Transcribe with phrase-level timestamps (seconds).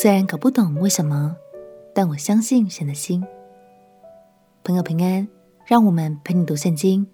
[0.00, 1.34] 虽然搞不懂为什么，
[1.92, 3.20] 但我相信神的心。
[4.62, 5.26] 朋友平安，
[5.66, 7.04] 让我们陪你读圣经，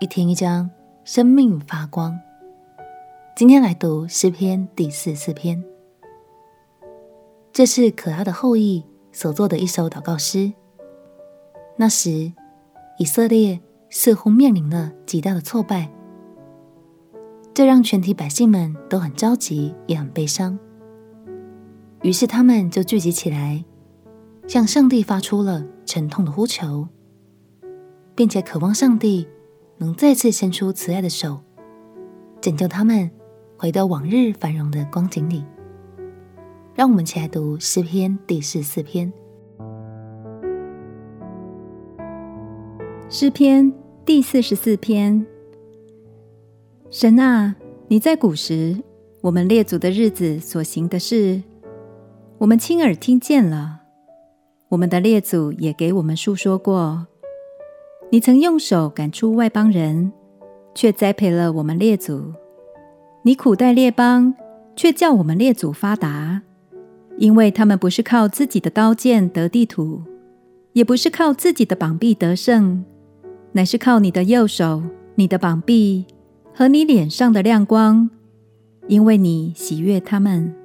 [0.00, 0.70] 一天一章，
[1.04, 2.18] 生命发光。
[3.36, 5.62] 今天来读诗篇第四四篇，
[7.52, 8.82] 这是可爱的后裔
[9.12, 10.50] 所作的一首祷告诗。
[11.76, 12.32] 那时，
[12.96, 13.60] 以色列
[13.90, 15.90] 似乎面临了极大的挫败，
[17.52, 20.58] 这让全体百姓们都很着急，也很悲伤。
[22.02, 23.62] 于是他们就聚集起来，
[24.46, 26.88] 向上帝发出了沉痛的呼求，
[28.14, 29.28] 并且渴望上帝
[29.76, 31.40] 能再次伸出慈爱的手，
[32.40, 33.10] 拯救他们
[33.58, 35.44] 回到往日繁荣的光景里。
[36.74, 39.12] 让我们一起来读诗篇第四十四篇。
[43.10, 43.70] 诗篇
[44.06, 45.26] 第四十四篇。
[46.90, 47.54] 神啊，
[47.88, 48.82] 你在古时，
[49.20, 51.42] 我们列祖的日子所行的事。
[52.40, 53.82] 我们亲耳听见了，
[54.70, 57.06] 我们的列祖也给我们述说过。
[58.10, 60.10] 你曾用手赶出外邦人，
[60.74, 62.32] 却栽培了我们列祖；
[63.24, 64.34] 你苦待列邦，
[64.74, 66.40] 却叫我们列祖发达，
[67.18, 70.02] 因为他们不是靠自己的刀剑得地土，
[70.72, 72.82] 也不是靠自己的膀臂得胜，
[73.52, 74.82] 乃是靠你的右手、
[75.16, 76.06] 你的膀臂
[76.54, 78.08] 和你脸上的亮光，
[78.86, 80.56] 因为你喜悦他们。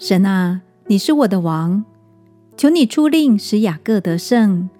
[0.00, 1.84] 神啊，你是我的王，
[2.56, 4.70] 求你出令使雅各得胜。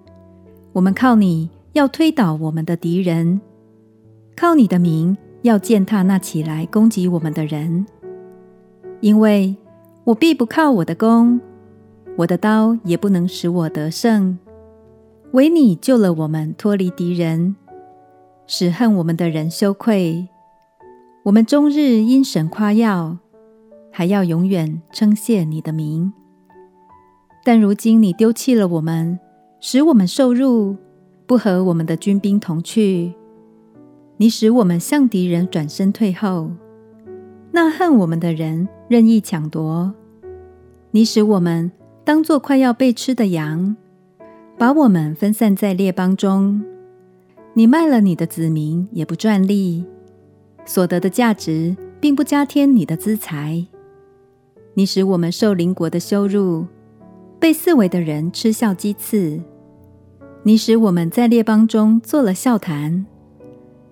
[0.74, 3.40] 我们靠你要推倒我们的敌人，
[4.36, 7.84] 靠你的名要践踏那起来攻击我们的人。
[9.00, 9.56] 因为
[10.04, 11.40] 我必不靠我的弓，
[12.18, 14.38] 我的刀也不能使我得胜。
[15.32, 17.56] 唯你救了我们脱离敌人，
[18.46, 20.28] 使恨我们的人羞愧。
[21.24, 23.18] 我们终日因神夸耀。
[23.98, 26.12] 还要永远称谢你的名，
[27.44, 29.18] 但如今你丢弃了我们，
[29.58, 30.76] 使我们受辱，
[31.26, 33.12] 不和我们的军兵同去。
[34.18, 36.52] 你使我们向敌人转身退后，
[37.50, 39.92] 那恨我们的人任意抢夺。
[40.92, 41.68] 你使我们
[42.04, 43.74] 当做快要被吃的羊，
[44.56, 46.64] 把我们分散在列邦中。
[47.54, 49.84] 你卖了你的子民，也不赚利，
[50.64, 53.66] 所得的价值并不加添你的资财。
[54.78, 56.64] 你使我们受邻国的羞辱，
[57.40, 59.42] 被四围的人嗤笑讥刺。
[60.44, 63.04] 你使我们在列邦中做了笑谈，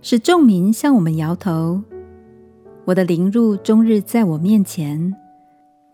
[0.01, 1.83] 使众民向我们摇头。
[2.85, 5.13] 我的凌辱终日在我面前，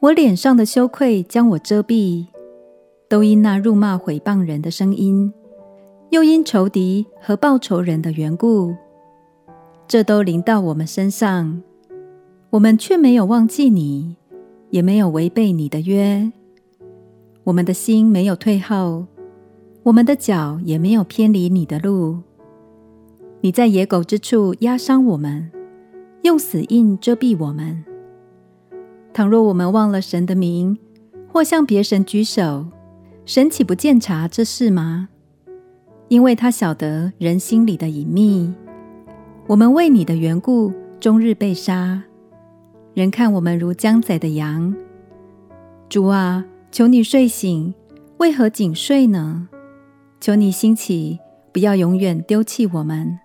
[0.01, 2.27] 我脸上的羞愧将我遮蔽，
[3.09, 5.33] 都因那辱骂毁谤人的声音，
[6.11, 8.75] 又因仇敌和报仇人的缘故，
[9.89, 11.63] 这都临到我们身上。
[12.51, 14.17] 我们却没有忘记你。
[14.73, 16.33] 也没有违背你的约，
[17.45, 19.07] 我们的心没有退后，
[19.83, 22.21] 我们的脚也没有偏离你的路。
[23.43, 25.51] 你在野狗之处压伤我们，
[26.23, 27.85] 用死印遮蔽我们。
[29.13, 30.79] 倘若我们忘了神的名，
[31.29, 32.65] 或向别神举手，
[33.27, 35.11] 神岂不见察这事吗？
[36.09, 38.51] 因为他晓得人心里的隐秘。
[39.49, 42.03] 我们为你的缘故，终日被杀。
[42.95, 44.75] 人看我们如将宰的羊，
[45.89, 47.73] 主啊，求你睡醒，
[48.19, 49.49] 为何紧睡呢？
[50.21, 51.19] 求你兴起，
[51.53, 53.19] 不要永远丢弃我们。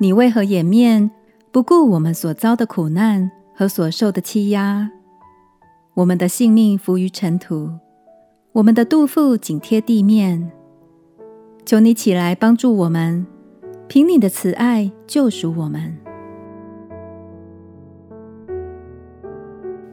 [0.00, 1.08] 你为何掩面，
[1.52, 4.90] 不顾我们所遭的苦难和所受的欺压？
[5.94, 7.70] 我们的性命伏于尘土，
[8.52, 10.50] 我们的肚腹紧贴地面。
[11.64, 13.24] 求你起来帮助我们，
[13.86, 15.96] 凭你的慈爱救赎我们。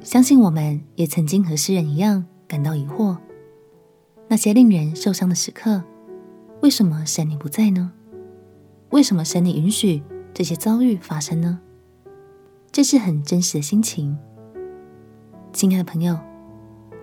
[0.06, 3.18] 相信我们也曾经和诗人一样感到疑惑：
[4.28, 5.84] 那些令人受伤的时刻，
[6.62, 7.92] 为什么神你不在呢？
[8.92, 11.60] 为什么神你允许这些遭遇发生呢？
[12.72, 14.16] 这是很真实的心情。
[15.52, 16.16] 亲爱的朋友，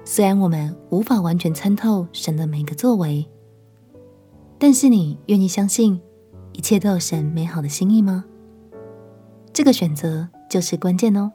[0.05, 3.29] 虽然我们无法完全参透神的每个作为，
[4.61, 6.01] 但是你愿意相信
[6.53, 8.25] 一切都有神美好的心意吗？
[9.53, 11.33] 这个选择就是关键哦。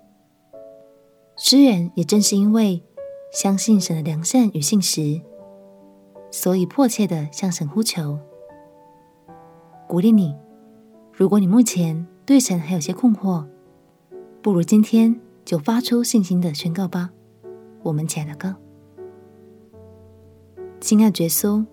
[1.40, 2.82] 诗人也正是因为
[3.32, 5.22] 相信神的良善与信实，
[6.32, 8.18] 所以迫切的向神呼求。
[9.88, 10.36] 鼓励你，
[11.14, 13.46] 如果你目前对神还有些困惑，
[14.42, 17.12] 不如今天就发出信心的宣告吧。
[17.84, 18.56] 我们起来祷告。
[20.82, 21.64] 亲爱的耶稣，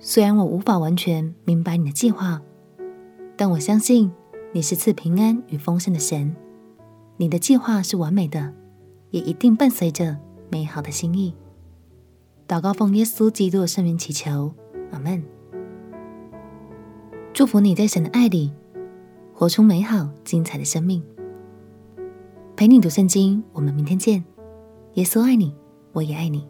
[0.00, 2.42] 虽然我无法完全明白你的计划，
[3.36, 4.10] 但我相信
[4.52, 6.34] 你是赐平安与丰盛的神，
[7.16, 8.52] 你的计划是完美的。
[9.12, 10.16] 也一定伴随着
[10.50, 11.32] 美好的心意。
[12.48, 14.52] 祷告奉耶稣基督的圣名祈求，
[14.90, 15.22] 阿门。
[17.32, 18.52] 祝福你在神的爱里
[19.32, 21.02] 活出美好精彩的生命。
[22.56, 24.24] 陪你读圣经，我们明天见。
[24.94, 25.54] 耶稣爱你，
[25.92, 26.46] 我也爱你。